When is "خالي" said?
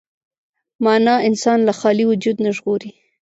1.79-2.03